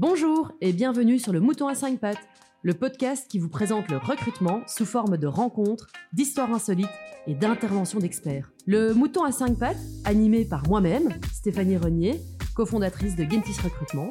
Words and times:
Bonjour 0.00 0.52
et 0.60 0.72
bienvenue 0.72 1.18
sur 1.18 1.32
le 1.32 1.40
Mouton 1.40 1.66
à 1.66 1.74
5 1.74 1.98
pattes, 1.98 2.28
le 2.62 2.72
podcast 2.72 3.26
qui 3.28 3.40
vous 3.40 3.48
présente 3.48 3.90
le 3.90 3.96
recrutement 3.96 4.60
sous 4.68 4.84
forme 4.84 5.16
de 5.16 5.26
rencontres, 5.26 5.88
d'histoires 6.12 6.52
insolites 6.54 6.86
et 7.26 7.34
d'interventions 7.34 7.98
d'experts. 7.98 8.52
Le 8.64 8.94
Mouton 8.94 9.24
à 9.24 9.32
5 9.32 9.58
pattes, 9.58 9.80
animé 10.04 10.44
par 10.44 10.62
moi-même, 10.68 11.08
Stéphanie 11.32 11.76
Renier, 11.76 12.20
cofondatrice 12.54 13.16
de 13.16 13.24
Gentis 13.24 13.60
Recrutement, 13.60 14.10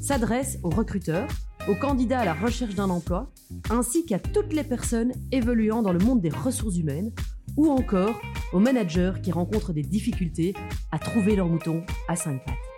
s'adresse 0.00 0.58
aux 0.62 0.70
recruteurs, 0.70 1.26
aux 1.68 1.74
candidats 1.74 2.20
à 2.20 2.24
la 2.24 2.34
recherche 2.34 2.76
d'un 2.76 2.90
emploi, 2.90 3.32
ainsi 3.70 4.06
qu'à 4.06 4.20
toutes 4.20 4.52
les 4.52 4.62
personnes 4.62 5.10
évoluant 5.32 5.82
dans 5.82 5.92
le 5.92 5.98
monde 5.98 6.20
des 6.20 6.30
ressources 6.30 6.76
humaines, 6.76 7.10
ou 7.56 7.72
encore 7.72 8.20
aux 8.52 8.60
managers 8.60 9.14
qui 9.20 9.32
rencontrent 9.32 9.72
des 9.72 9.82
difficultés 9.82 10.54
à 10.92 11.00
trouver 11.00 11.34
leur 11.34 11.48
mouton 11.48 11.82
à 12.06 12.14
5 12.14 12.44
pattes. 12.44 12.73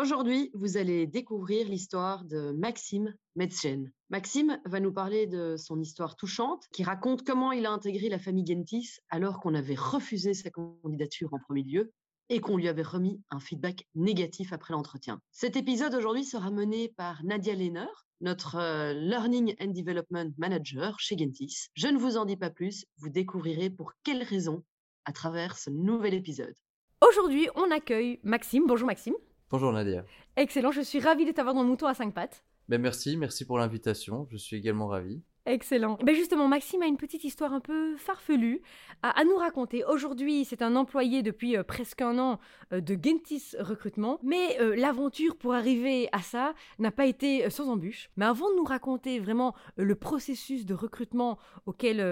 Aujourd'hui, 0.00 0.52
vous 0.54 0.76
allez 0.76 1.08
découvrir 1.08 1.66
l'histoire 1.66 2.24
de 2.24 2.52
Maxime 2.52 3.16
Metzgen. 3.34 3.90
Maxime 4.10 4.60
va 4.64 4.78
nous 4.78 4.92
parler 4.92 5.26
de 5.26 5.56
son 5.56 5.80
histoire 5.80 6.14
touchante 6.14 6.68
qui 6.72 6.84
raconte 6.84 7.26
comment 7.26 7.50
il 7.50 7.66
a 7.66 7.72
intégré 7.72 8.08
la 8.08 8.20
famille 8.20 8.46
Gentis 8.46 8.90
alors 9.10 9.40
qu'on 9.40 9.56
avait 9.56 9.74
refusé 9.74 10.34
sa 10.34 10.50
candidature 10.50 11.34
en 11.34 11.40
premier 11.40 11.64
lieu 11.64 11.92
et 12.28 12.38
qu'on 12.38 12.56
lui 12.56 12.68
avait 12.68 12.82
remis 12.82 13.20
un 13.32 13.40
feedback 13.40 13.88
négatif 13.96 14.52
après 14.52 14.72
l'entretien. 14.72 15.20
Cet 15.32 15.56
épisode 15.56 15.96
aujourd'hui 15.96 16.24
sera 16.24 16.52
mené 16.52 16.94
par 16.96 17.24
Nadia 17.24 17.56
Lehner, 17.56 17.90
notre 18.20 18.54
euh, 18.54 18.92
Learning 18.92 19.56
and 19.60 19.72
Development 19.72 20.32
Manager 20.38 21.00
chez 21.00 21.18
Gentis. 21.18 21.70
Je 21.74 21.88
ne 21.88 21.98
vous 21.98 22.16
en 22.16 22.24
dis 22.24 22.36
pas 22.36 22.50
plus, 22.50 22.86
vous 22.98 23.08
découvrirez 23.08 23.68
pour 23.68 23.90
quelles 24.04 24.22
raisons 24.22 24.62
à 25.06 25.12
travers 25.12 25.58
ce 25.58 25.70
nouvel 25.70 26.14
épisode. 26.14 26.54
Aujourd'hui, 27.00 27.48
on 27.56 27.72
accueille 27.72 28.20
Maxime. 28.22 28.64
Bonjour 28.68 28.86
Maxime. 28.86 29.14
Bonjour 29.50 29.72
Nadia. 29.72 30.04
Excellent, 30.36 30.72
je 30.72 30.82
suis 30.82 31.00
ravie 31.00 31.24
de 31.24 31.32
t'avoir 31.32 31.54
dans 31.54 31.62
le 31.62 31.68
mouton 31.68 31.86
à 31.86 31.94
cinq 31.94 32.12
pattes. 32.12 32.44
Ben 32.68 32.78
merci, 32.78 33.16
merci 33.16 33.46
pour 33.46 33.56
l'invitation, 33.56 34.26
je 34.30 34.36
suis 34.36 34.56
également 34.56 34.88
ravi. 34.88 35.22
Excellent. 35.46 35.98
Ben 36.04 36.14
justement, 36.14 36.48
Maxime 36.48 36.82
a 36.82 36.86
une 36.86 36.98
petite 36.98 37.24
histoire 37.24 37.54
un 37.54 37.60
peu 37.60 37.96
farfelue 37.96 38.60
à, 39.02 39.24
nous 39.24 39.36
raconter. 39.36 39.86
Aujourd'hui, 39.86 40.44
c'est 40.44 40.60
un 40.60 40.76
employé 40.76 41.22
depuis 41.22 41.56
euh, 41.56 41.62
presque 41.62 42.02
un 42.02 42.18
an 42.18 42.38
euh, 42.74 42.82
de 42.82 42.92
Gentis 43.02 43.54
Recrutement, 43.58 44.20
mais 44.22 44.60
euh, 44.60 44.76
l'aventure 44.76 45.38
pour 45.38 45.54
arriver 45.54 46.10
à 46.12 46.20
ça 46.20 46.52
n'a 46.78 46.90
pas 46.90 47.06
été 47.06 47.48
sans 47.48 47.70
embûche. 47.70 48.10
Mais 48.18 48.26
avant 48.26 48.50
de 48.50 48.56
nous 48.56 48.64
raconter 48.64 49.18
vraiment 49.18 49.54
le 49.76 49.94
processus 49.94 50.66
de 50.66 50.74
recrutement 50.74 51.38
auquel, 51.64 52.02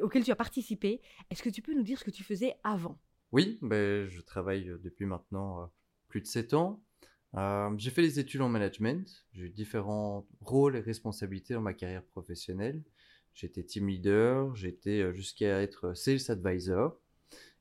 auquel 0.00 0.24
tu 0.24 0.30
as 0.30 0.36
participé, 0.36 1.02
est-ce 1.30 1.42
que 1.42 1.50
tu 1.50 1.60
peux 1.60 1.74
nous 1.74 1.82
dire 1.82 1.98
ce 1.98 2.04
que 2.04 2.10
tu 2.10 2.24
faisais 2.24 2.54
avant? 2.64 2.98
Oui, 3.32 3.58
ben, 3.60 4.08
je 4.08 4.22
travaille 4.22 4.72
depuis 4.82 5.04
maintenant 5.04 5.70
plus 6.12 6.20
de 6.20 6.26
7 6.26 6.52
ans. 6.52 6.84
Euh, 7.38 7.70
j'ai 7.78 7.90
fait 7.90 8.02
des 8.02 8.20
études 8.20 8.42
en 8.42 8.50
management, 8.50 9.24
j'ai 9.32 9.44
eu 9.44 9.48
différents 9.48 10.28
rôles 10.42 10.76
et 10.76 10.80
responsabilités 10.80 11.54
dans 11.54 11.62
ma 11.62 11.72
carrière 11.72 12.04
professionnelle. 12.04 12.82
J'étais 13.32 13.62
team 13.62 13.88
leader, 13.88 14.54
j'étais 14.54 15.00
euh, 15.00 15.14
jusqu'à 15.14 15.62
être 15.62 15.96
sales 15.96 16.20
advisor. 16.28 17.00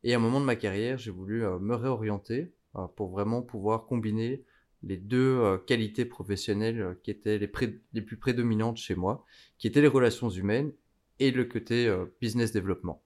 Et 0.03 0.13
à 0.13 0.17
un 0.17 0.19
moment 0.19 0.41
de 0.41 0.45
ma 0.45 0.57
carrière, 0.57 0.97
j'ai 0.97 1.11
voulu 1.11 1.45
euh, 1.45 1.59
me 1.59 1.75
réorienter 1.75 2.53
pour 2.95 3.09
vraiment 3.11 3.41
pouvoir 3.41 3.85
combiner 3.85 4.45
les 4.81 4.95
deux 4.95 5.57
qualités 5.67 6.05
professionnelles 6.05 6.97
qui 7.03 7.11
étaient 7.11 7.37
les, 7.37 7.51
les, 7.91 8.01
plus 8.01 8.15
prédominantes 8.15 8.77
chez 8.77 8.95
moi, 8.95 9.25
qui 9.57 9.67
étaient 9.67 9.81
les 9.81 9.89
relations 9.89 10.29
humaines 10.29 10.71
et 11.19 11.31
le 11.31 11.43
côté 11.43 11.93
business 12.21 12.53
développement. 12.53 13.03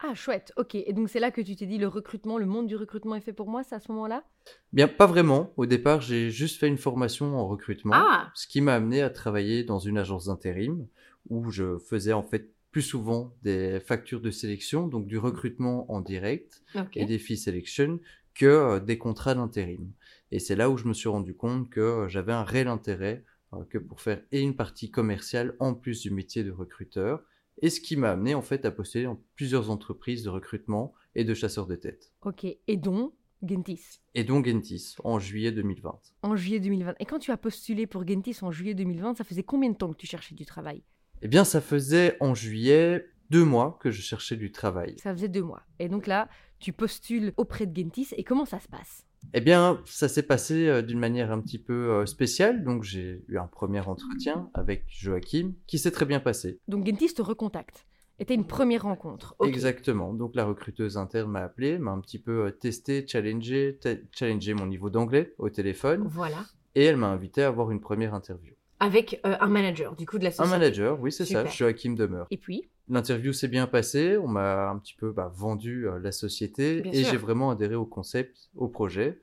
Ah, 0.00 0.14
chouette, 0.14 0.52
ok. 0.56 0.74
Et 0.74 0.92
donc 0.92 1.08
c'est 1.08 1.20
là 1.20 1.30
que 1.30 1.40
tu 1.40 1.56
t'es 1.56 1.66
dit 1.66 1.78
le 1.78 1.88
recrutement, 1.88 2.38
le 2.38 2.46
monde 2.46 2.66
du 2.66 2.76
recrutement 2.76 3.16
est 3.16 3.20
fait 3.20 3.32
pour 3.32 3.48
moi, 3.48 3.62
c'est 3.64 3.74
à 3.74 3.80
ce 3.80 3.90
moment-là? 3.92 4.24
Bien, 4.72 4.86
pas 4.86 5.06
vraiment. 5.06 5.52
Au 5.56 5.66
départ, 5.66 6.00
j'ai 6.00 6.30
juste 6.30 6.58
fait 6.58 6.68
une 6.68 6.78
formation 6.78 7.36
en 7.36 7.48
recrutement, 7.48 7.94
ah 7.94 8.30
ce 8.34 8.46
qui 8.46 8.60
m'a 8.60 8.74
amené 8.74 9.02
à 9.02 9.10
travailler 9.10 9.64
dans 9.64 9.78
une 9.78 9.98
agence 9.98 10.26
d'intérim 10.26 10.86
où 11.28 11.50
je 11.50 11.78
faisais 11.78 12.12
en 12.12 12.22
fait 12.22 12.52
plus 12.70 12.82
souvent 12.82 13.34
des 13.42 13.80
factures 13.80 14.20
de 14.20 14.30
sélection, 14.30 14.86
donc 14.86 15.06
du 15.06 15.18
recrutement 15.18 15.90
en 15.90 16.00
direct 16.00 16.62
et 16.94 17.06
des 17.06 17.18
fee 17.18 17.36
selection, 17.36 17.98
que 18.34 18.46
euh, 18.46 18.80
des 18.80 18.98
contrats 18.98 19.34
d'intérim. 19.34 19.90
Et 20.30 20.38
c'est 20.38 20.54
là 20.54 20.70
où 20.70 20.76
je 20.76 20.86
me 20.86 20.94
suis 20.94 21.08
rendu 21.08 21.34
compte 21.34 21.68
que 21.70 21.80
euh, 21.80 22.08
j'avais 22.08 22.32
un 22.32 22.44
réel 22.44 22.68
intérêt 22.68 23.24
euh, 23.52 23.64
que 23.68 23.78
pour 23.78 24.00
faire 24.00 24.22
et 24.30 24.40
une 24.40 24.54
partie 24.54 24.90
commerciale 24.90 25.56
en 25.58 25.74
plus 25.74 26.02
du 26.02 26.10
métier 26.10 26.44
de 26.44 26.52
recruteur 26.52 27.22
et 27.62 27.70
ce 27.70 27.80
qui 27.80 27.96
m'a 27.96 28.12
amené 28.12 28.34
en 28.34 28.42
fait 28.42 28.64
à 28.64 28.70
postuler 28.70 29.04
dans 29.04 29.20
plusieurs 29.34 29.70
entreprises 29.70 30.22
de 30.22 30.30
recrutement 30.30 30.94
et 31.14 31.24
de 31.24 31.34
chasseurs 31.34 31.66
de 31.66 31.76
tête. 31.76 32.12
Ok, 32.22 32.44
et 32.44 32.76
dont 32.76 33.12
Gentis 33.42 34.00
Et 34.14 34.24
donc 34.24 34.46
Gentis, 34.46 34.96
en 35.04 35.18
juillet 35.18 35.52
2020. 35.52 36.00
En 36.22 36.36
juillet 36.36 36.60
2020. 36.60 36.94
Et 36.98 37.04
quand 37.04 37.18
tu 37.18 37.30
as 37.30 37.36
postulé 37.36 37.86
pour 37.86 38.06
Gentis 38.06 38.36
en 38.42 38.50
juillet 38.50 38.74
2020, 38.74 39.16
ça 39.16 39.24
faisait 39.24 39.44
combien 39.44 39.70
de 39.70 39.76
temps 39.76 39.92
que 39.92 39.96
tu 39.96 40.06
cherchais 40.06 40.34
du 40.34 40.44
travail? 40.44 40.82
Eh 41.22 41.28
bien, 41.28 41.44
ça 41.44 41.60
faisait 41.60 42.16
en 42.20 42.34
juillet 42.34 43.06
deux 43.30 43.44
mois 43.44 43.78
que 43.80 43.90
je 43.90 44.00
cherchais 44.00 44.36
du 44.36 44.50
travail. 44.50 44.96
Ça 44.98 45.12
faisait 45.12 45.28
deux 45.28 45.42
mois. 45.42 45.62
Et 45.78 45.88
donc 45.88 46.06
là, 46.06 46.28
tu 46.58 46.72
postules 46.72 47.32
auprès 47.36 47.66
de 47.66 47.80
Gentis, 47.80 48.08
et 48.16 48.24
comment 48.24 48.44
ça 48.44 48.58
se 48.58 48.68
passe? 48.68 49.04
Eh 49.34 49.40
bien, 49.40 49.80
ça 49.84 50.08
s'est 50.08 50.22
passé 50.22 50.68
euh, 50.68 50.82
d'une 50.82 50.98
manière 50.98 51.30
un 51.30 51.40
petit 51.40 51.58
peu 51.58 51.90
euh, 51.90 52.06
spéciale. 52.06 52.64
Donc, 52.64 52.82
j'ai 52.82 53.22
eu 53.28 53.38
un 53.38 53.46
premier 53.46 53.80
entretien 53.80 54.48
avec 54.54 54.84
Joachim 54.88 55.52
qui 55.66 55.78
s'est 55.78 55.90
très 55.90 56.06
bien 56.06 56.20
passé. 56.20 56.60
Donc, 56.68 56.86
Gentis 56.86 57.14
te 57.14 57.22
recontacte. 57.22 57.86
Était 58.20 58.34
une 58.34 58.46
première 58.46 58.82
rencontre. 58.82 59.36
Exactement. 59.44 60.12
Donc, 60.12 60.34
la 60.34 60.44
recruteuse 60.44 60.96
interne 60.96 61.30
m'a 61.30 61.40
appelé, 61.40 61.78
m'a 61.78 61.92
un 61.92 62.00
petit 62.00 62.18
peu 62.18 62.46
euh, 62.46 62.50
testé, 62.50 63.06
challengé, 63.06 63.78
challengé 64.12 64.54
mon 64.54 64.66
niveau 64.66 64.90
d'anglais 64.90 65.34
au 65.38 65.50
téléphone. 65.50 66.08
Voilà. 66.08 66.44
Et 66.74 66.84
elle 66.84 66.96
m'a 66.96 67.08
invité 67.08 67.42
à 67.42 67.48
avoir 67.48 67.70
une 67.70 67.80
première 67.80 68.14
interview. 68.14 68.54
Avec 68.80 69.20
un 69.24 69.48
manager, 69.48 69.96
du 69.96 70.06
coup, 70.06 70.18
de 70.18 70.24
la 70.24 70.30
société. 70.30 70.54
Un 70.54 70.58
manager, 70.58 71.00
oui, 71.00 71.10
c'est 71.10 71.24
ça, 71.24 71.44
Joachim 71.44 71.94
Demeure. 71.94 72.26
Et 72.30 72.36
puis 72.36 72.68
L'interview 72.90 73.32
s'est 73.32 73.48
bien 73.48 73.66
passée, 73.66 74.16
on 74.16 74.28
m'a 74.28 74.70
un 74.70 74.78
petit 74.78 74.94
peu 74.94 75.12
bah, 75.12 75.30
vendu 75.34 75.86
euh, 75.86 75.98
la 75.98 76.10
société 76.10 76.82
et 76.90 77.04
j'ai 77.04 77.18
vraiment 77.18 77.50
adhéré 77.50 77.74
au 77.74 77.84
concept, 77.84 78.48
au 78.54 78.68
projet. 78.68 79.20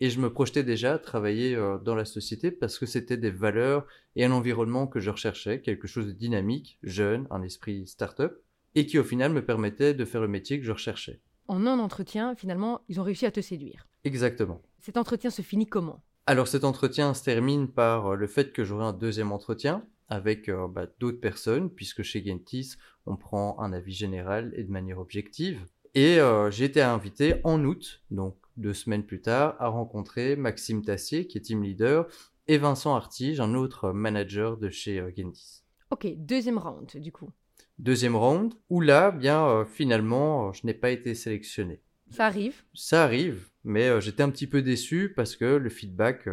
Et 0.00 0.10
je 0.10 0.20
me 0.20 0.30
projetais 0.30 0.62
déjà 0.62 0.94
à 0.94 0.98
travailler 0.98 1.54
euh, 1.54 1.78
dans 1.78 1.94
la 1.94 2.04
société 2.04 2.50
parce 2.50 2.78
que 2.78 2.84
c'était 2.84 3.16
des 3.16 3.30
valeurs 3.30 3.86
et 4.16 4.24
un 4.26 4.32
environnement 4.32 4.86
que 4.86 5.00
je 5.00 5.08
recherchais, 5.08 5.62
quelque 5.62 5.88
chose 5.88 6.06
de 6.06 6.12
dynamique, 6.12 6.78
jeune, 6.82 7.26
un 7.30 7.42
esprit 7.42 7.86
start-up, 7.86 8.42
et 8.74 8.84
qui 8.84 8.98
au 8.98 9.04
final 9.04 9.32
me 9.32 9.42
permettait 9.42 9.94
de 9.94 10.04
faire 10.04 10.20
le 10.20 10.28
métier 10.28 10.60
que 10.60 10.66
je 10.66 10.72
recherchais. 10.72 11.22
En 11.48 11.66
un 11.66 11.78
entretien, 11.78 12.34
finalement, 12.34 12.82
ils 12.88 13.00
ont 13.00 13.04
réussi 13.04 13.24
à 13.24 13.30
te 13.30 13.40
séduire. 13.40 13.88
Exactement. 14.04 14.60
Cet 14.80 14.98
entretien 14.98 15.30
se 15.30 15.40
finit 15.40 15.66
comment? 15.66 16.02
Alors 16.26 16.48
cet 16.48 16.64
entretien 16.64 17.14
se 17.14 17.22
termine 17.22 17.68
par 17.68 18.08
euh, 18.08 18.16
le 18.16 18.26
fait 18.26 18.52
que 18.52 18.64
j'aurai 18.64 18.84
un 18.84 18.92
deuxième 18.92 19.32
entretien 19.32 19.86
avec 20.08 20.48
euh, 20.48 20.68
bah, 20.68 20.86
d'autres 20.98 21.20
personnes, 21.20 21.70
puisque 21.70 22.02
chez 22.02 22.24
Gentis, 22.24 22.74
on 23.06 23.16
prend 23.16 23.58
un 23.60 23.72
avis 23.72 23.92
général 23.92 24.52
et 24.56 24.64
de 24.64 24.70
manière 24.70 24.98
objective. 24.98 25.64
Et 25.94 26.18
euh, 26.18 26.50
j'ai 26.50 26.64
été 26.64 26.82
invité 26.82 27.40
en 27.44 27.64
août, 27.64 28.02
donc 28.10 28.36
deux 28.56 28.74
semaines 28.74 29.04
plus 29.04 29.20
tard, 29.20 29.56
à 29.58 29.68
rencontrer 29.68 30.36
Maxime 30.36 30.82
Tassier, 30.82 31.26
qui 31.26 31.38
est 31.38 31.42
team 31.42 31.62
leader, 31.62 32.06
et 32.48 32.58
Vincent 32.58 32.94
Artige, 32.94 33.40
un 33.40 33.54
autre 33.54 33.92
manager 33.92 34.56
de 34.56 34.70
chez 34.70 35.00
euh, 35.00 35.10
Gentis. 35.16 35.62
Ok, 35.90 36.06
deuxième 36.16 36.58
round 36.58 36.90
du 36.96 37.12
coup. 37.12 37.30
Deuxième 37.78 38.16
round, 38.16 38.54
où 38.70 38.80
là, 38.80 39.10
bien 39.10 39.66
finalement, 39.66 40.52
je 40.52 40.66
n'ai 40.66 40.72
pas 40.72 40.90
été 40.90 41.14
sélectionné. 41.14 41.82
Ça 42.10 42.26
arrive 42.26 42.62
Ça 42.72 43.04
arrive, 43.04 43.48
mais 43.66 44.00
j'étais 44.00 44.22
un 44.22 44.30
petit 44.30 44.46
peu 44.46 44.62
déçu 44.62 45.12
parce 45.14 45.36
que 45.36 45.44
le 45.44 45.68
feedback 45.68 46.28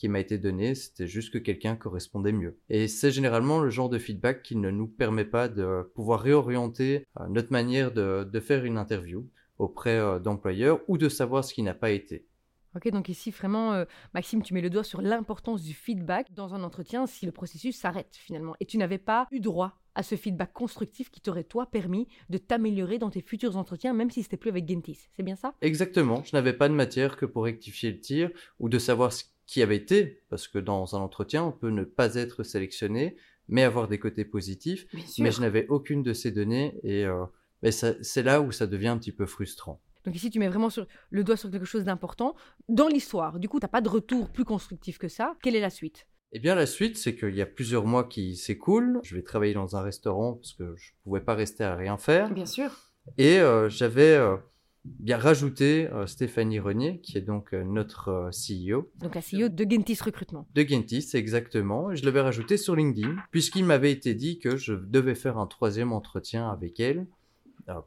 qui 0.00 0.08
m'a 0.08 0.20
été 0.20 0.38
donné, 0.38 0.74
c'était 0.74 1.06
juste 1.06 1.30
que 1.30 1.36
quelqu'un 1.36 1.76
correspondait 1.76 2.32
mieux. 2.32 2.58
Et 2.70 2.88
c'est 2.88 3.10
généralement 3.10 3.60
le 3.60 3.68
genre 3.68 3.90
de 3.90 3.98
feedback 3.98 4.42
qui 4.42 4.56
ne 4.56 4.70
nous 4.70 4.86
permet 4.86 5.26
pas 5.26 5.46
de 5.48 5.82
pouvoir 5.94 6.20
réorienter 6.20 7.04
euh, 7.20 7.26
notre 7.28 7.52
manière 7.52 7.92
de, 7.92 8.40
faire 8.40 8.64
une 8.64 8.78
interview 8.78 9.28
auprès 9.58 9.98
euh, 9.98 10.18
d'employeurs 10.18 10.80
ou 10.88 10.96
de 10.96 11.10
savoir 11.10 11.44
ce 11.44 11.52
qui 11.52 11.62
n'a 11.62 11.74
pas 11.74 11.90
été. 11.90 12.26
Ok, 12.74 12.88
donc 12.90 13.10
ici 13.10 13.30
vraiment, 13.30 13.74
euh, 13.74 13.84
Maxime, 14.14 14.42
tu 14.42 14.54
mets 14.54 14.62
le 14.62 14.70
doigt 14.70 14.84
sur 14.84 15.02
l'importance 15.02 15.60
du 15.62 15.74
feedback 15.74 16.32
dans 16.32 16.54
un 16.54 16.62
entretien 16.62 17.06
si 17.06 17.26
le 17.26 17.32
processus 17.32 17.76
s'arrête 17.76 18.16
finalement. 18.16 18.54
Et 18.60 18.64
tu 18.64 18.78
n'avais 18.78 18.96
pas 18.96 19.26
eu 19.30 19.40
droit 19.40 19.79
à 19.94 20.02
ce 20.02 20.14
feedback 20.14 20.52
constructif 20.52 21.10
qui 21.10 21.20
t'aurait 21.20 21.44
toi 21.44 21.66
permis 21.66 22.08
de 22.28 22.38
t'améliorer 22.38 22.98
dans 22.98 23.10
tes 23.10 23.22
futurs 23.22 23.56
entretiens, 23.56 23.92
même 23.92 24.10
si 24.10 24.22
c'était 24.22 24.36
plus 24.36 24.50
avec 24.50 24.68
Gentis. 24.68 25.08
C'est 25.16 25.22
bien 25.22 25.36
ça? 25.36 25.54
Exactement. 25.62 26.22
Je 26.24 26.34
n'avais 26.34 26.52
pas 26.52 26.68
de 26.68 26.74
matière 26.74 27.16
que 27.16 27.26
pour 27.26 27.44
rectifier 27.44 27.90
le 27.90 28.00
tir 28.00 28.30
ou 28.58 28.68
de 28.68 28.78
savoir 28.78 29.12
ce 29.12 29.24
qui 29.46 29.62
avait 29.62 29.76
été, 29.76 30.22
parce 30.28 30.46
que 30.46 30.58
dans 30.58 30.94
un 30.94 31.00
entretien, 31.00 31.44
on 31.44 31.52
peut 31.52 31.70
ne 31.70 31.84
pas 31.84 32.14
être 32.14 32.44
sélectionné, 32.44 33.16
mais 33.48 33.64
avoir 33.64 33.88
des 33.88 33.98
côtés 33.98 34.24
positifs. 34.24 34.86
Mais 35.18 35.32
je 35.32 35.40
n'avais 35.40 35.66
aucune 35.68 36.02
de 36.02 36.12
ces 36.12 36.30
données 36.30 36.78
et 36.84 37.04
euh, 37.04 37.24
c'est 37.70 38.22
là 38.22 38.40
où 38.40 38.52
ça 38.52 38.66
devient 38.66 38.88
un 38.88 38.98
petit 38.98 39.12
peu 39.12 39.26
frustrant. 39.26 39.80
Donc 40.04 40.14
ici, 40.14 40.30
tu 40.30 40.38
mets 40.38 40.48
vraiment 40.48 40.70
sur 40.70 40.86
le 41.10 41.24
doigt 41.24 41.36
sur 41.36 41.50
quelque 41.50 41.66
chose 41.66 41.84
d'important 41.84 42.34
dans 42.68 42.88
l'histoire. 42.88 43.38
Du 43.38 43.48
coup, 43.48 43.60
tu 43.60 43.64
n'as 43.64 43.68
pas 43.68 43.82
de 43.82 43.88
retour 43.88 44.30
plus 44.30 44.44
constructif 44.44 44.98
que 44.98 45.08
ça. 45.08 45.36
Quelle 45.42 45.56
est 45.56 45.60
la 45.60 45.68
suite? 45.68 46.06
Eh 46.32 46.38
bien, 46.38 46.54
la 46.54 46.66
suite, 46.66 46.96
c'est 46.96 47.14
qu'il 47.16 47.34
y 47.34 47.42
a 47.42 47.46
plusieurs 47.46 47.86
mois 47.86 48.04
qui 48.04 48.36
s'écoulent. 48.36 49.00
Je 49.02 49.16
vais 49.16 49.22
travailler 49.22 49.54
dans 49.54 49.76
un 49.76 49.82
restaurant 49.82 50.34
parce 50.34 50.52
que 50.52 50.74
je 50.76 50.90
ne 50.90 51.02
pouvais 51.04 51.20
pas 51.20 51.34
rester 51.34 51.64
à 51.64 51.74
rien 51.74 51.98
faire. 51.98 52.32
Bien 52.32 52.46
sûr. 52.46 52.70
Et 53.18 53.40
euh, 53.40 53.68
j'avais 53.68 54.14
euh, 54.14 54.36
bien 54.84 55.18
rajouter 55.18 55.88
Stéphanie 56.06 56.60
Renier, 56.60 57.00
qui 57.00 57.18
est 57.18 57.22
donc 57.22 57.52
notre 57.52 58.30
CEO. 58.30 58.90
Donc 59.00 59.14
la 59.14 59.20
CEO 59.20 59.48
de 59.48 59.66
Gentis 59.68 59.98
Recrutement. 60.02 60.46
De 60.54 60.62
Gentis, 60.62 61.10
exactement. 61.14 61.94
Je 61.94 62.04
l'avais 62.04 62.20
rajouté 62.20 62.56
sur 62.56 62.76
LinkedIn, 62.76 63.16
puisqu'il 63.30 63.64
m'avait 63.64 63.92
été 63.92 64.14
dit 64.14 64.38
que 64.38 64.56
je 64.56 64.74
devais 64.74 65.16
faire 65.16 65.38
un 65.38 65.46
troisième 65.46 65.92
entretien 65.92 66.48
avec 66.48 66.78
elle, 66.80 67.06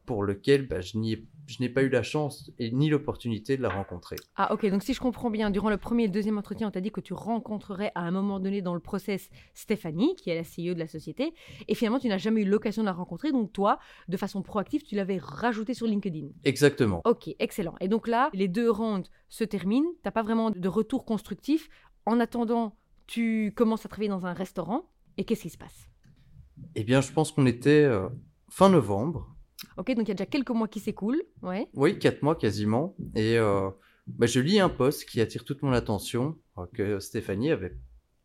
pour 0.06 0.24
lequel 0.24 0.68
bah, 0.68 0.82
je 0.82 0.98
n'ai 0.98 1.70
pas 1.70 1.84
eu 1.84 1.90
la 1.90 2.04
chance 2.04 2.52
et 2.60 2.72
ni 2.72 2.90
l'opportunité 2.90 3.58
de 3.58 3.62
la 3.62 3.70
rencontrer. 3.70 4.16
Ah 4.36 4.54
ok, 4.54 4.70
donc 4.70 4.84
si 4.84 4.94
je 4.94 5.00
comprends 5.00 5.30
bien, 5.30 5.50
durant 5.50 5.70
le 5.70 5.78
premier 5.78 6.04
et 6.04 6.08
le 6.08 6.14
deuxième 6.14 6.38
entretien, 6.38 6.68
on 6.68 6.72
t'a 6.72 6.82
dit 6.82 6.92
que 6.92 7.02
tu 7.02 7.14
rencontrerais 7.14 7.92
à 7.96 8.02
un 8.02 8.12
moment 8.12 8.40
donné 8.40 8.62
dans 8.62 8.74
le 8.74 8.80
process 8.80 9.30
Stéphanie, 9.54 10.16
qui 10.16 10.30
est 10.30 10.36
la 10.36 10.44
CEO 10.44 10.74
de 10.74 10.80
la 10.80 10.88
société, 10.88 11.34
et 11.68 11.76
finalement 11.76 12.00
tu 12.00 12.08
n'as 12.08 12.18
jamais 12.18 12.42
eu 12.42 12.46
l'occasion 12.46 12.84
de 12.84 12.88
la 12.88 12.94
rencontrer, 12.94 13.32
donc 13.32 13.52
toi, 13.54 13.80
de 14.08 14.18
façon 14.18 14.42
proactive, 14.42 14.84
tu 14.84 14.96
l'avais 14.96 15.18
rajouté 15.18 15.74
sur 15.74 15.88
LinkedIn. 15.88 16.28
Exactement. 16.44 17.02
Ok, 17.06 17.30
excellent. 17.40 17.76
Et 17.80 17.88
donc 17.88 18.08
là, 18.08 18.30
les 18.34 18.48
deux 18.48 18.70
rounds 18.70 19.10
se 19.30 19.44
terminent, 19.44 19.90
tu 19.92 20.02
n'as 20.06 20.12
pas 20.12 20.24
vraiment 20.24 20.52
de 20.52 20.68
retour 20.68 21.06
constructif. 21.06 21.70
En 22.06 22.20
attendant, 22.20 22.76
tu 23.08 23.54
commences 23.56 23.86
à 23.86 23.90
travailler 23.90 24.10
dans 24.10 24.26
un 24.26 24.34
restaurant, 24.34 24.90
et 25.18 25.26
qu'est-ce 25.26 25.44
qui 25.44 25.50
se 25.50 25.58
passe? 25.58 25.90
Eh 26.76 26.84
bien, 26.84 27.02
je 27.02 27.12
pense 27.12 27.32
qu'on 27.32 27.46
était 27.46 27.84
euh, 27.84 28.10
fin 28.50 28.70
novembre, 28.70 29.33
Ok, 29.78 29.88
donc 29.96 30.06
il 30.06 30.10
y 30.10 30.12
a 30.12 30.16
déjà 30.16 30.26
quelques 30.26 30.50
mois 30.50 30.68
qui 30.68 30.80
s'écoulent. 30.80 31.24
Ouais. 31.42 31.68
Oui, 31.74 31.98
quatre 32.00 32.22
mois 32.22 32.36
quasiment. 32.36 32.96
Et 33.16 33.38
euh, 33.38 33.70
bah, 34.08 34.26
je 34.26 34.40
lis 34.40 34.60
un 34.60 34.70
post 34.70 35.06
qui 35.06 35.22
attire 35.22 35.44
toute 35.44 35.62
mon 35.62 35.72
attention, 35.72 36.38
euh, 36.58 36.66
que 36.74 37.00
Stéphanie 37.00 37.52
avait 37.52 37.76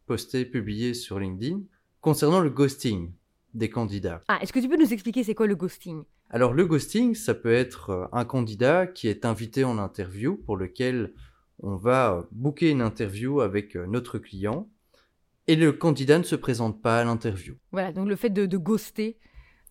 posté, 0.07 0.45
publié 0.45 0.95
sur 0.95 1.19
LinkedIn, 1.19 1.61
concernant 2.01 2.41
le 2.41 2.51
ghosting 2.51 3.13
des 3.55 3.71
candidats. 3.71 4.23
Ah, 4.29 4.39
est-ce 4.43 4.53
que 4.53 4.61
tu 4.61 4.69
peux 4.69 4.77
nous 4.77 4.93
expliquer 4.93 5.25
c'est 5.25 5.35
quoi 5.35 5.47
le 5.47 5.57
ghosting? 5.57 6.03
Alors 6.31 6.53
le 6.53 6.67
ghosting, 6.67 7.15
ça 7.15 7.35
peut 7.35 7.53
être 7.53 7.91
euh, 7.91 8.07
un 8.13 8.25
candidat 8.25 8.87
qui 8.87 9.09
est 9.09 9.25
invité 9.25 9.65
en 9.65 9.79
interview 9.79 10.37
pour 10.37 10.57
lequel 10.57 11.15
on 11.61 11.77
va 11.77 12.29
booker 12.31 12.71
une 12.71 12.83
interview 12.83 13.41
avec 13.41 13.75
notre 13.75 14.19
client 14.19 14.69
et 15.49 15.57
le 15.57 15.73
candidat 15.73 16.19
ne 16.19 16.23
se 16.23 16.37
présente 16.37 16.81
pas 16.81 17.01
à 17.01 17.05
l'interview. 17.05 17.57
Voilà, 17.73 17.91
donc 17.91 18.07
le 18.07 18.15
fait 18.15 18.31
de, 18.31 18.47
de 18.47 18.57
ghoster, 18.59 19.17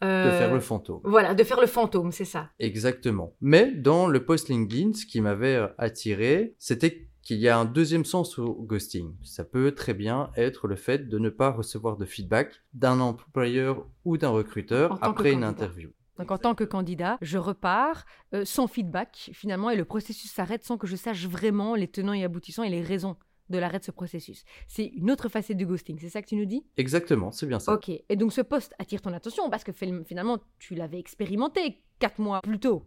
de 0.02 0.32
faire 0.32 0.54
le 0.54 0.60
fantôme. 0.60 1.02
Voilà, 1.04 1.34
de 1.34 1.44
faire 1.44 1.60
le 1.60 1.68
fantôme, 1.68 2.12
c'est 2.12 2.26
ça. 2.26 2.50
Exactement. 2.60 3.34
Mais 3.42 3.72
dans 3.72 4.08
le 4.08 4.24
post 4.24 4.50
LinkedIn, 4.50 4.94
ce 4.94 5.06
qui 5.06 5.22
m'avait 5.22 5.56
euh, 5.56 5.68
attiré, 5.78 6.56
c'était 6.60 7.08
qu'il 7.22 7.40
y 7.40 7.50
a 7.50 7.58
un 7.58 7.66
deuxième 7.66 8.06
sens 8.06 8.40
au 8.40 8.54
ghosting. 8.54 9.14
Ça 9.22 9.44
peut 9.44 9.74
très 9.74 9.94
bien 9.94 10.32
être 10.38 10.68
le 10.68 10.78
fait 10.78 11.10
de 11.10 11.20
ne 11.20 11.30
pas 11.30 11.52
recevoir 11.52 11.98
de 11.98 12.06
feedback 12.06 12.54
d'un 12.74 13.02
employeur 13.02 13.86
ou 14.06 14.18
d'un 14.18 14.30
recruteur 14.30 14.98
après 15.02 15.34
une 15.34 15.44
interview. 15.44 15.90
Donc 16.18 16.32
en 16.32 16.38
tant 16.38 16.56
que 16.56 16.64
candidat, 16.64 17.18
je 17.22 17.38
repars 17.38 18.06
euh, 18.34 18.44
sans 18.46 18.68
feedback 18.68 19.32
finalement 19.34 19.70
et 19.70 19.76
le 19.76 19.86
processus 19.86 20.32
s'arrête 20.32 20.64
sans 20.64 20.78
que 20.78 20.88
je 20.88 20.96
sache 20.96 21.28
vraiment 21.28 21.76
les 21.76 21.88
tenants 21.88 22.14
et 22.14 22.24
aboutissants 22.24 22.64
et 22.64 22.70
les 22.70 22.82
raisons 22.82 23.18
de 23.50 23.58
l'arrêt 23.58 23.80
de 23.80 23.84
ce 23.84 23.92
processus. 23.92 24.44
C'est 24.68 24.86
une 24.86 25.12
autre 25.12 25.30
facette 25.30 25.58
du 25.58 25.66
ghosting, 25.66 25.98
c'est 26.00 26.10
ça 26.10 26.22
que 26.22 26.28
tu 26.28 26.36
nous 26.36 26.46
dis? 26.46 26.66
Exactement, 26.78 27.32
c'est 27.32 27.46
bien 27.46 27.60
ça. 27.60 27.74
Ok, 27.74 27.90
et 27.90 28.16
donc 28.16 28.34
ce 28.34 28.42
poste 28.42 28.74
attire 28.80 29.02
ton 29.02 29.14
attention 29.14 29.50
parce 29.50 29.64
que 29.64 29.72
finalement 29.72 30.40
tu 30.60 30.76
l'avais 30.76 31.00
expérimenté 31.00 31.82
quatre 32.00 32.20
mois 32.20 32.42
plus 32.42 32.60
tôt. 32.60 32.86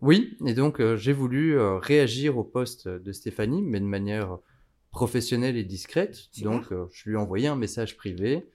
Oui, 0.00 0.36
et 0.46 0.54
donc 0.54 0.80
euh, 0.80 0.96
j'ai 0.96 1.12
voulu 1.12 1.58
euh, 1.58 1.78
réagir 1.78 2.38
au 2.38 2.44
poste 2.44 2.88
de 2.88 3.12
Stéphanie, 3.12 3.62
mais 3.62 3.80
de 3.80 3.84
manière 3.84 4.38
professionnelle 4.90 5.56
et 5.56 5.64
discrète. 5.64 6.28
Donc 6.42 6.72
euh, 6.72 6.86
je 6.92 7.08
lui 7.08 7.16
ai 7.16 7.18
envoyé 7.18 7.48
un 7.48 7.56
message 7.56 7.96
privé 7.96 8.46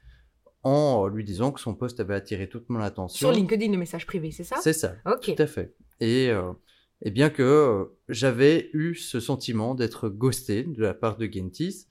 en 0.64 1.08
lui 1.08 1.24
disant 1.24 1.52
que 1.52 1.60
son 1.60 1.76
poste 1.76 2.00
avait 2.00 2.16
attiré 2.16 2.50
toute 2.50 2.70
mon 2.70 2.80
attention. 2.80 3.30
Sur 3.30 3.32
LinkedIn, 3.32 3.72
le 3.72 3.78
message 3.78 4.06
privé, 4.08 4.32
c'est 4.32 4.44
ça? 4.44 4.56
C'est 4.62 4.74
ça. 4.74 4.96
Ok. 5.06 5.36
Tout 5.36 5.44
à 5.44 5.48
fait. 5.48 5.76
Et 6.00 6.32
et 7.02 7.12
bien 7.12 7.30
que 7.30 7.44
euh, 7.44 7.86
j'avais 8.10 8.70
eu 8.74 8.96
ce 8.96 9.20
sentiment 9.20 9.76
d'être 9.76 10.10
ghosté 10.10 10.64
de 10.64 10.82
la 10.82 10.94
part 10.94 11.18
de 11.18 11.30
Gentis 11.32 11.88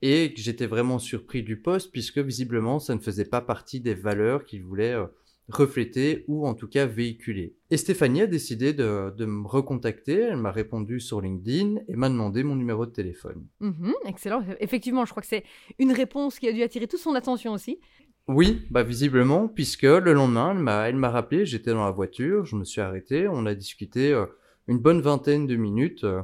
et 0.00 0.32
que 0.32 0.40
j'étais 0.40 0.66
vraiment 0.66 0.98
surpris 0.98 1.42
du 1.42 1.60
poste 1.60 1.90
puisque 1.92 2.18
visiblement 2.18 2.78
ça 2.78 2.94
ne 2.94 3.00
faisait 3.00 3.24
pas 3.24 3.40
partie 3.40 3.80
des 3.80 3.94
valeurs 3.94 4.44
qu'il 4.44 4.62
voulait 4.62 4.94
euh, 4.94 5.06
refléter 5.48 6.24
ou 6.28 6.46
en 6.46 6.54
tout 6.54 6.68
cas 6.68 6.86
véhiculer. 6.86 7.56
Et 7.70 7.76
Stéphanie 7.76 8.22
a 8.22 8.26
décidé 8.26 8.74
de, 8.74 9.24
me 9.24 9.46
recontacter, 9.46 10.20
elle 10.20 10.36
m'a 10.36 10.52
répondu 10.52 11.00
sur 11.00 11.20
LinkedIn 11.20 11.76
et 11.88 11.96
m'a 11.96 12.10
demandé 12.10 12.42
mon 12.42 12.54
numéro 12.54 12.84
de 12.84 12.90
téléphone. 12.90 13.46
Mhm, 13.60 13.94
excellent, 14.06 14.44
effectivement 14.60 15.04
je 15.04 15.10
crois 15.10 15.22
que 15.22 15.28
c'est 15.28 15.44
une 15.78 15.92
réponse 15.92 16.38
qui 16.38 16.48
a 16.48 16.52
dû 16.52 16.62
attirer 16.62 16.86
toute 16.86 17.00
son 17.00 17.14
attention 17.14 17.52
aussi. 17.52 17.80
Oui, 18.28 18.66
bah 18.70 18.82
visiblement, 18.82 19.48
puisque 19.48 19.84
le 19.84 20.12
lendemain, 20.12 20.54
elle 20.84 20.96
m'a, 20.96 21.08
rappelé, 21.08 21.46
j'étais 21.46 21.70
dans 21.70 21.86
la 21.86 21.90
voiture, 21.90 22.44
je 22.44 22.56
me 22.56 22.64
suis 22.64 22.82
arrêté, 22.82 23.26
on 23.26 23.46
a 23.46 23.54
discuté 23.54 24.12
euh, 24.12 24.26
une 24.66 24.78
bonne 24.78 25.00
vingtaine 25.00 25.46
de 25.46 25.56
minutes, 25.56 26.04
euh, 26.04 26.20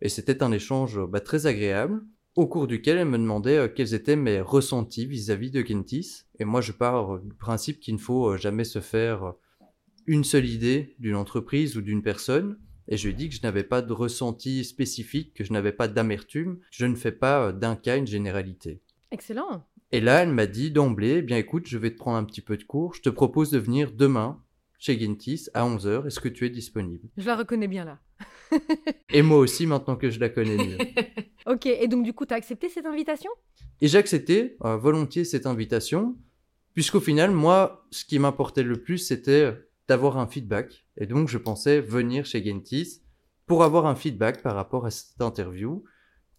et 0.00 0.08
c'était 0.08 0.44
un 0.44 0.52
échange 0.52 1.04
bah, 1.08 1.18
très 1.18 1.46
agréable, 1.46 2.00
au 2.36 2.46
cours 2.46 2.68
duquel 2.68 2.98
elle 2.98 3.08
me 3.08 3.18
demandait 3.18 3.58
euh, 3.58 3.68
quels 3.68 3.92
étaient 3.92 4.14
mes 4.14 4.40
ressentis 4.40 5.06
vis-à-vis 5.06 5.50
de 5.50 5.66
Gentis, 5.66 6.26
et 6.38 6.44
moi 6.44 6.60
je 6.60 6.70
pars 6.70 7.18
du 7.18 7.34
principe 7.34 7.80
qu'il 7.80 7.94
ne 7.94 8.00
faut 8.00 8.36
jamais 8.36 8.62
se 8.62 8.78
faire 8.78 9.34
une 10.06 10.22
seule 10.22 10.46
idée 10.46 10.94
d'une 11.00 11.16
entreprise 11.16 11.76
ou 11.76 11.82
d'une 11.82 12.02
personne, 12.02 12.56
et 12.86 12.96
je 12.96 13.08
lui 13.08 13.14
ai 13.14 13.16
dit 13.16 13.28
que 13.28 13.34
je 13.34 13.42
n'avais 13.42 13.64
pas 13.64 13.82
de 13.82 13.92
ressenti 13.92 14.64
spécifique, 14.64 15.34
que 15.34 15.42
je 15.42 15.52
n'avais 15.52 15.72
pas 15.72 15.88
d'amertume, 15.88 16.60
je 16.70 16.86
ne 16.86 16.94
fais 16.94 17.10
pas 17.10 17.52
d'un 17.52 17.74
cas 17.74 17.96
une 17.96 18.06
généralité. 18.06 18.80
Excellent. 19.10 19.66
Et 19.90 20.00
là, 20.00 20.22
elle 20.22 20.32
m'a 20.32 20.46
dit 20.46 20.70
d'emblée, 20.70 21.16
eh 21.18 21.22
bien 21.22 21.38
écoute, 21.38 21.66
je 21.66 21.78
vais 21.78 21.90
te 21.90 21.96
prendre 21.96 22.18
un 22.18 22.24
petit 22.24 22.42
peu 22.42 22.56
de 22.56 22.64
cours, 22.64 22.94
je 22.94 23.00
te 23.00 23.08
propose 23.08 23.50
de 23.50 23.58
venir 23.58 23.92
demain 23.92 24.42
chez 24.78 24.98
Gentis 24.98 25.46
à 25.54 25.64
11h, 25.64 26.06
est-ce 26.06 26.20
que 26.20 26.28
tu 26.28 26.44
es 26.44 26.50
disponible? 26.50 27.08
Je 27.16 27.26
la 27.26 27.36
reconnais 27.36 27.68
bien 27.68 27.84
là. 27.84 27.98
et 29.12 29.22
moi 29.22 29.38
aussi 29.38 29.66
maintenant 29.66 29.96
que 29.96 30.10
je 30.10 30.20
la 30.20 30.28
connais 30.28 30.56
mieux. 30.56 30.78
ok, 31.46 31.66
et 31.66 31.88
donc 31.88 32.04
du 32.04 32.12
coup, 32.12 32.26
tu 32.26 32.34
as 32.34 32.36
accepté 32.36 32.68
cette 32.68 32.86
invitation? 32.86 33.30
Et 33.80 33.88
j'ai 33.88 33.98
accepté 33.98 34.56
euh, 34.64 34.76
volontiers 34.76 35.24
cette 35.24 35.46
invitation, 35.46 36.16
puisqu'au 36.74 37.00
final, 37.00 37.30
moi, 37.30 37.86
ce 37.90 38.04
qui 38.04 38.18
m'importait 38.18 38.62
le 38.62 38.82
plus, 38.82 38.98
c'était 38.98 39.54
d'avoir 39.88 40.18
un 40.18 40.26
feedback. 40.26 40.86
Et 40.98 41.06
donc, 41.06 41.28
je 41.28 41.38
pensais 41.38 41.80
venir 41.80 42.26
chez 42.26 42.44
Gentis 42.44 43.00
pour 43.46 43.64
avoir 43.64 43.86
un 43.86 43.94
feedback 43.94 44.42
par 44.42 44.54
rapport 44.54 44.84
à 44.84 44.90
cette 44.90 45.20
interview, 45.22 45.82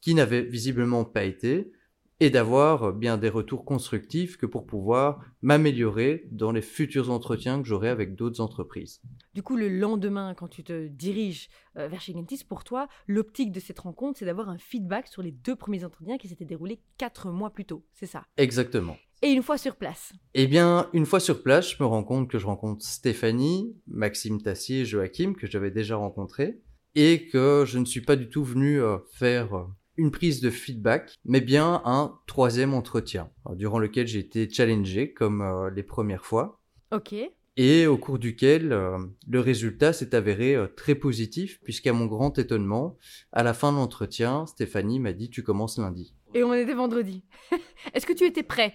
qui 0.02 0.14
n'avait 0.14 0.44
visiblement 0.44 1.04
pas 1.04 1.24
été, 1.24 1.72
et 2.20 2.30
d'avoir 2.30 2.84
euh, 2.84 2.92
bien 2.92 3.18
des 3.18 3.30
retours 3.30 3.66
constructifs 3.66 4.38
que 4.38 4.46
pour 4.46 4.66
pouvoir 4.66 5.24
m'améliorer 5.42 6.28
dans 6.32 6.52
les 6.52 6.62
futurs 6.62 7.10
entretiens 7.12 7.62
que 7.62 7.68
j'aurai 7.68 7.90
avec 7.90 8.16
d'autres 8.16 8.42
entreprises. 8.42 9.02
Du 9.34 9.44
coup, 9.44 9.56
le 9.56 9.70
lendemain, 9.70 10.34
quand 10.34 10.48
tu 10.48 10.64
te 10.64 10.88
diriges 10.88 11.50
euh, 11.78 11.88
vers 11.88 12.02
chez 12.02 12.14
Gentis, 12.14 12.44
pour 12.48 12.64
toi, 12.64 12.88
l'optique 13.08 13.52
de 13.52 13.60
cette 13.60 13.80
rencontre, 13.80 14.20
c'est 14.20 14.26
d'avoir 14.26 14.50
un 14.50 14.58
feedback 14.58 15.08
sur 15.08 15.22
les 15.22 15.32
deux 15.32 15.56
premiers 15.56 15.86
entretiens 15.86 16.18
qui 16.18 16.28
s'étaient 16.28 16.46
déroulés 16.46 16.82
quatre 16.98 17.30
mois 17.32 17.52
plus 17.52 17.66
tôt, 17.66 17.86
c'est 17.94 18.06
ça? 18.06 18.26
Exactement. 18.38 18.98
Et 19.22 19.32
une 19.32 19.44
fois 19.44 19.58
sur 19.58 19.76
place? 19.76 20.14
Eh 20.34 20.48
bien, 20.48 20.90
une 20.94 21.06
fois 21.06 21.20
sur 21.20 21.44
place, 21.44 21.72
je 21.72 21.84
me 21.84 21.88
rends 21.88 22.06
compte 22.06 22.30
que 22.30 22.40
je 22.40 22.46
rencontre 22.46 22.86
Stéphanie, 22.86 23.76
Maxime 23.88 24.42
Tassier 24.42 24.82
et 24.82 24.86
Joachim, 24.86 25.34
que 25.34 25.46
j'avais 25.46 25.72
déjà 25.72 25.98
rencontrés, 25.98 26.62
et 26.96 27.28
que 27.28 27.66
je 27.68 27.80
ne 27.80 27.86
suis 27.86 28.02
pas 28.02 28.16
du 28.16 28.30
tout 28.30 28.44
venu 28.44 28.82
euh, 28.82 28.98
faire 29.12 29.68
une 30.00 30.12
prise 30.12 30.40
de 30.40 30.50
feedback, 30.50 31.16
mais 31.26 31.42
bien 31.42 31.82
un 31.86 32.18
troisième 32.26 32.74
entretien, 32.74 33.30
durant 33.52 33.80
lequel 33.80 34.08
j'ai 34.08 34.20
été 34.20 34.50
challengé 34.50 35.14
comme 35.14 35.42
euh, 35.42 35.70
les 35.70 35.84
premières 35.84 36.26
fois. 36.26 36.62
Ok. 36.92 37.14
Et 37.58 37.88
au 37.88 37.98
cours 37.98 38.20
duquel 38.20 38.72
euh, 38.72 38.98
le 39.28 39.40
résultat 39.42 39.92
s'est 39.92 40.16
avéré 40.16 40.56
euh, 40.56 40.68
très 40.68 40.96
positif, 40.96 41.60
puisqu'à 41.62 41.92
mon 41.92 42.06
grand 42.06 42.40
étonnement, 42.40 42.98
à 43.34 43.44
la 43.44 43.54
fin 43.54 43.74
de 43.74 43.78
l'entretien, 43.78 44.46
Stéphanie 44.46 45.00
m'a 45.00 45.12
dit 45.12 45.30
Tu 45.30 45.44
commences 45.44 45.78
lundi. 45.78 46.16
Et 46.34 46.44
on 46.44 46.54
était 46.54 46.74
vendredi. 46.74 47.26
Est-ce 47.94 48.06
que 48.06 48.14
tu 48.14 48.24
étais 48.24 48.44
prêt? 48.44 48.74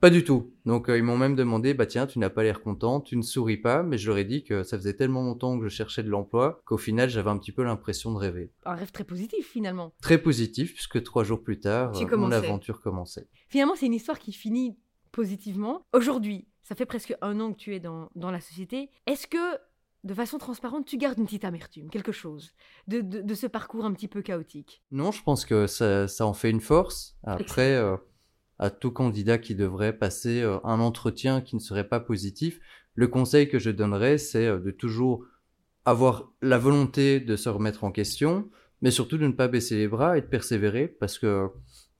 Pas 0.00 0.10
du 0.10 0.24
tout. 0.24 0.52
Donc 0.64 0.88
euh, 0.88 0.96
ils 0.96 1.02
m'ont 1.02 1.16
même 1.16 1.34
demandé, 1.34 1.74
bah 1.74 1.86
tiens, 1.86 2.06
tu 2.06 2.18
n'as 2.18 2.30
pas 2.30 2.42
l'air 2.42 2.60
content, 2.60 3.00
tu 3.00 3.16
ne 3.16 3.22
souris 3.22 3.56
pas, 3.56 3.82
mais 3.82 3.98
je 3.98 4.08
leur 4.08 4.18
ai 4.18 4.24
dit 4.24 4.44
que 4.44 4.62
ça 4.62 4.76
faisait 4.78 4.94
tellement 4.94 5.22
longtemps 5.22 5.58
que 5.58 5.64
je 5.64 5.68
cherchais 5.68 6.02
de 6.02 6.08
l'emploi 6.08 6.60
qu'au 6.64 6.76
final 6.76 7.08
j'avais 7.08 7.30
un 7.30 7.38
petit 7.38 7.52
peu 7.52 7.64
l'impression 7.64 8.12
de 8.12 8.18
rêver. 8.18 8.52
Un 8.64 8.74
rêve 8.74 8.92
très 8.92 9.04
positif 9.04 9.48
finalement. 9.48 9.92
Très 10.00 10.18
positif, 10.18 10.74
puisque 10.74 11.02
trois 11.02 11.24
jours 11.24 11.42
plus 11.42 11.58
tard, 11.58 11.92
euh, 11.96 12.16
mon 12.16 12.32
aventure 12.32 12.80
commençait. 12.80 13.28
Finalement, 13.48 13.74
c'est 13.76 13.86
une 13.86 13.94
histoire 13.94 14.18
qui 14.18 14.32
finit 14.32 14.76
positivement. 15.10 15.86
Aujourd'hui, 15.92 16.46
ça 16.62 16.74
fait 16.74 16.86
presque 16.86 17.14
un 17.22 17.40
an 17.40 17.52
que 17.52 17.58
tu 17.58 17.74
es 17.74 17.80
dans, 17.80 18.10
dans 18.14 18.30
la 18.30 18.40
société. 18.40 18.90
Est-ce 19.06 19.26
que 19.26 19.58
de 20.04 20.14
façon 20.14 20.38
transparente, 20.38 20.86
tu 20.86 20.96
gardes 20.96 21.18
une 21.18 21.24
petite 21.24 21.44
amertume, 21.44 21.90
quelque 21.90 22.12
chose, 22.12 22.52
de, 22.86 23.00
de, 23.00 23.34
ce 23.34 23.46
parcours 23.48 23.84
un 23.84 23.92
petit 23.92 24.06
peu 24.06 24.22
chaotique? 24.22 24.82
Non, 24.92 25.10
je 25.10 25.22
pense 25.22 25.44
que 25.44 25.66
ça, 25.66 26.06
ça 26.06 26.24
en 26.24 26.34
fait 26.34 26.50
une 26.50 26.60
force. 26.60 27.16
Après, 27.24 27.76
à 28.58 28.70
tout 28.70 28.90
candidat 28.90 29.38
qui 29.38 29.54
devrait 29.54 29.96
passer 29.96 30.42
euh, 30.42 30.58
un 30.64 30.80
entretien 30.80 31.40
qui 31.40 31.56
ne 31.56 31.60
serait 31.60 31.88
pas 31.88 32.00
positif, 32.00 32.60
le 32.94 33.06
conseil 33.06 33.48
que 33.48 33.58
je 33.58 33.70
donnerais, 33.70 34.18
c'est 34.18 34.46
euh, 34.46 34.58
de 34.58 34.70
toujours 34.70 35.24
avoir 35.84 36.32
la 36.42 36.58
volonté 36.58 37.20
de 37.20 37.36
se 37.36 37.48
remettre 37.48 37.84
en 37.84 37.92
question, 37.92 38.50
mais 38.82 38.90
surtout 38.90 39.18
de 39.18 39.26
ne 39.26 39.32
pas 39.32 39.48
baisser 39.48 39.76
les 39.76 39.88
bras 39.88 40.18
et 40.18 40.20
de 40.20 40.26
persévérer, 40.26 40.88
parce 40.88 41.18
que 41.18 41.48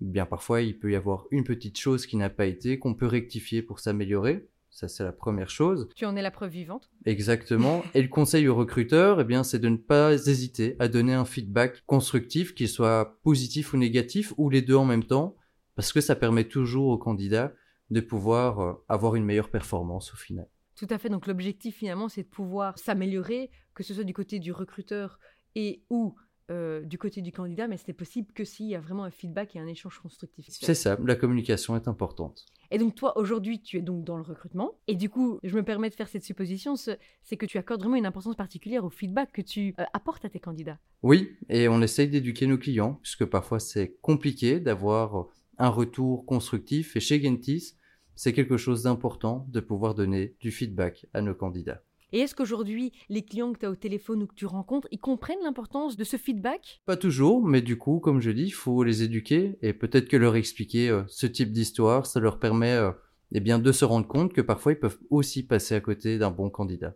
bien 0.00 0.26
parfois 0.26 0.60
il 0.60 0.78
peut 0.78 0.92
y 0.92 0.96
avoir 0.96 1.26
une 1.30 1.44
petite 1.44 1.78
chose 1.78 2.06
qui 2.06 2.16
n'a 2.16 2.30
pas 2.30 2.46
été, 2.46 2.78
qu'on 2.78 2.94
peut 2.94 3.06
rectifier 3.06 3.62
pour 3.62 3.80
s'améliorer. 3.80 4.48
Ça, 4.70 4.86
c'est 4.86 5.02
la 5.02 5.12
première 5.12 5.50
chose. 5.50 5.88
Tu 5.96 6.04
en 6.04 6.14
es 6.14 6.22
la 6.22 6.30
preuve 6.30 6.52
vivante. 6.52 6.88
Exactement. 7.04 7.82
Et 7.94 8.02
le 8.02 8.06
conseil 8.06 8.46
aux 8.46 8.54
recruteurs, 8.54 9.20
eh 9.20 9.24
bien, 9.24 9.42
c'est 9.42 9.58
de 9.58 9.68
ne 9.68 9.76
pas 9.76 10.12
hésiter 10.12 10.76
à 10.78 10.86
donner 10.86 11.14
un 11.14 11.24
feedback 11.24 11.82
constructif, 11.86 12.54
qu'il 12.54 12.68
soit 12.68 13.18
positif 13.24 13.72
ou 13.72 13.76
négatif, 13.76 14.32
ou 14.36 14.50
les 14.50 14.62
deux 14.62 14.76
en 14.76 14.84
même 14.84 15.02
temps, 15.02 15.34
parce 15.78 15.92
que 15.92 16.00
ça 16.00 16.16
permet 16.16 16.42
toujours 16.42 16.88
aux 16.88 16.98
candidats 16.98 17.52
de 17.90 18.00
pouvoir 18.00 18.58
euh, 18.58 18.72
avoir 18.88 19.14
une 19.14 19.24
meilleure 19.24 19.48
performance 19.48 20.12
au 20.12 20.16
final. 20.16 20.48
Tout 20.74 20.88
à 20.90 20.98
fait. 20.98 21.08
Donc 21.08 21.28
l'objectif 21.28 21.76
finalement, 21.76 22.08
c'est 22.08 22.24
de 22.24 22.28
pouvoir 22.28 22.76
s'améliorer, 22.76 23.48
que 23.74 23.84
ce 23.84 23.94
soit 23.94 24.02
du 24.02 24.12
côté 24.12 24.40
du 24.40 24.50
recruteur 24.50 25.20
et 25.54 25.84
ou 25.88 26.16
euh, 26.50 26.82
du 26.82 26.98
côté 26.98 27.22
du 27.22 27.30
candidat, 27.30 27.68
mais 27.68 27.76
c'est 27.76 27.92
possible 27.92 28.32
que 28.32 28.42
s'il 28.42 28.66
y 28.66 28.74
a 28.74 28.80
vraiment 28.80 29.04
un 29.04 29.12
feedback 29.12 29.54
et 29.54 29.60
un 29.60 29.68
échange 29.68 30.00
constructif. 30.00 30.46
C'est 30.48 30.74
ça, 30.74 30.98
la 31.04 31.14
communication 31.14 31.76
est 31.76 31.86
importante. 31.86 32.44
Et 32.72 32.78
donc 32.78 32.96
toi, 32.96 33.16
aujourd'hui, 33.16 33.62
tu 33.62 33.76
es 33.76 33.80
donc 33.80 34.02
dans 34.02 34.16
le 34.16 34.24
recrutement. 34.24 34.72
Et 34.88 34.96
du 34.96 35.08
coup, 35.08 35.38
je 35.44 35.54
me 35.54 35.62
permets 35.62 35.90
de 35.90 35.94
faire 35.94 36.08
cette 36.08 36.24
supposition, 36.24 36.74
c'est 36.74 37.36
que 37.36 37.46
tu 37.46 37.56
accordes 37.56 37.82
vraiment 37.82 37.96
une 37.96 38.06
importance 38.06 38.34
particulière 38.34 38.84
au 38.84 38.90
feedback 38.90 39.30
que 39.30 39.42
tu 39.42 39.76
euh, 39.78 39.84
apportes 39.92 40.24
à 40.24 40.28
tes 40.28 40.40
candidats. 40.40 40.78
Oui, 41.04 41.36
et 41.48 41.68
on 41.68 41.80
essaye 41.82 42.08
d'éduquer 42.08 42.48
nos 42.48 42.58
clients, 42.58 42.94
puisque 43.00 43.26
parfois 43.26 43.60
c'est 43.60 43.96
compliqué 44.02 44.58
d'avoir 44.58 45.28
un 45.58 45.68
retour 45.68 46.24
constructif. 46.26 46.96
Et 46.96 47.00
chez 47.00 47.22
Gentis, 47.22 47.74
c'est 48.14 48.32
quelque 48.32 48.56
chose 48.56 48.82
d'important 48.82 49.46
de 49.48 49.60
pouvoir 49.60 49.94
donner 49.94 50.34
du 50.40 50.50
feedback 50.50 51.06
à 51.14 51.20
nos 51.20 51.34
candidats. 51.34 51.82
Et 52.10 52.20
est-ce 52.20 52.34
qu'aujourd'hui, 52.34 52.92
les 53.10 53.22
clients 53.22 53.52
que 53.52 53.58
tu 53.58 53.66
as 53.66 53.70
au 53.70 53.76
téléphone 53.76 54.22
ou 54.22 54.26
que 54.26 54.34
tu 54.34 54.46
rencontres, 54.46 54.88
ils 54.90 54.98
comprennent 54.98 55.42
l'importance 55.42 55.96
de 55.96 56.04
ce 56.04 56.16
feedback? 56.16 56.80
Pas 56.86 56.96
toujours, 56.96 57.46
mais 57.46 57.60
du 57.60 57.76
coup, 57.76 58.00
comme 58.00 58.20
je 58.20 58.30
dis, 58.30 58.44
il 58.44 58.50
faut 58.50 58.82
les 58.82 59.02
éduquer 59.02 59.58
et 59.60 59.74
peut-être 59.74 60.08
que 60.08 60.16
leur 60.16 60.34
expliquer 60.36 60.88
euh, 60.88 61.02
ce 61.08 61.26
type 61.26 61.52
d'histoire, 61.52 62.06
ça 62.06 62.18
leur 62.18 62.38
permet 62.38 62.72
euh, 62.72 62.92
eh 63.32 63.40
bien, 63.40 63.58
de 63.58 63.72
se 63.72 63.84
rendre 63.84 64.08
compte 64.08 64.32
que 64.32 64.40
parfois 64.40 64.72
ils 64.72 64.78
peuvent 64.78 64.98
aussi 65.10 65.46
passer 65.46 65.74
à 65.74 65.80
côté 65.80 66.16
d'un 66.16 66.30
bon 66.30 66.48
candidat. 66.48 66.94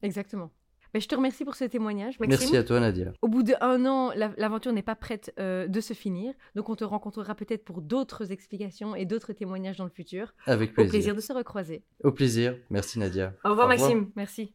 Exactement. 0.00 0.50
Je 0.94 1.06
te 1.06 1.14
remercie 1.14 1.44
pour 1.44 1.54
ce 1.54 1.64
témoignage. 1.64 2.18
Merci 2.20 2.56
à 2.56 2.64
toi, 2.64 2.80
Nadia. 2.80 3.12
Au 3.22 3.28
bout 3.28 3.42
d'un 3.42 3.86
an, 3.86 4.12
l'aventure 4.36 4.72
n'est 4.72 4.82
pas 4.82 4.94
prête 4.94 5.32
euh, 5.38 5.66
de 5.66 5.80
se 5.80 5.94
finir. 5.94 6.34
Donc, 6.54 6.68
on 6.68 6.76
te 6.76 6.84
rencontrera 6.84 7.34
peut-être 7.34 7.64
pour 7.64 7.80
d'autres 7.80 8.30
explications 8.30 8.94
et 8.94 9.06
d'autres 9.06 9.32
témoignages 9.32 9.78
dans 9.78 9.84
le 9.84 9.90
futur. 9.90 10.34
Avec 10.46 10.74
plaisir. 10.74 10.88
Au 10.88 10.92
plaisir 10.92 11.14
de 11.14 11.20
se 11.20 11.32
recroiser. 11.32 11.82
Au 12.04 12.12
plaisir. 12.12 12.56
Merci, 12.70 12.98
Nadia. 12.98 13.34
Au 13.44 13.50
revoir, 13.50 13.68
Maxime. 13.68 14.10
Merci. 14.16 14.54